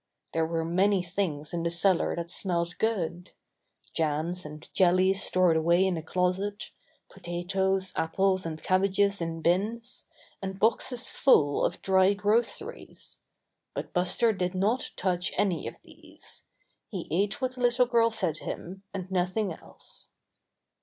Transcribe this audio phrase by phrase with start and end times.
[0.33, 3.33] There were many things in the cellar that smelt good—
[3.93, 6.71] jams and jellies stored away in a closet,
[7.07, 10.07] potatoes, apples and cabbages in bins,
[10.41, 13.19] and boxes full of dry groceries—
[13.75, 16.45] but Buster did not touch any of these.
[16.87, 20.09] He ate what the little girl fed him, and nothing else.